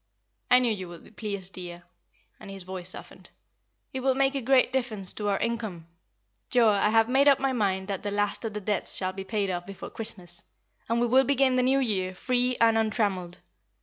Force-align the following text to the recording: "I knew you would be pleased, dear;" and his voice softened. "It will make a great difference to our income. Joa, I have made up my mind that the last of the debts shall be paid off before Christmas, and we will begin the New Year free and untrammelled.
"I 0.49 0.57
knew 0.57 0.73
you 0.73 0.87
would 0.89 1.03
be 1.03 1.11
pleased, 1.11 1.53
dear;" 1.53 1.83
and 2.39 2.49
his 2.49 2.63
voice 2.63 2.89
softened. 2.89 3.29
"It 3.93 3.99
will 3.99 4.15
make 4.15 4.33
a 4.33 4.41
great 4.41 4.73
difference 4.73 5.13
to 5.13 5.29
our 5.29 5.37
income. 5.37 5.85
Joa, 6.49 6.71
I 6.79 6.89
have 6.89 7.07
made 7.07 7.27
up 7.27 7.39
my 7.39 7.53
mind 7.53 7.87
that 7.89 8.01
the 8.01 8.09
last 8.09 8.43
of 8.43 8.55
the 8.55 8.61
debts 8.61 8.95
shall 8.95 9.13
be 9.13 9.23
paid 9.23 9.51
off 9.51 9.67
before 9.67 9.91
Christmas, 9.91 10.43
and 10.89 10.99
we 10.99 11.05
will 11.05 11.23
begin 11.23 11.53
the 11.55 11.61
New 11.61 11.77
Year 11.77 12.15
free 12.15 12.57
and 12.59 12.79
untrammelled. 12.79 13.41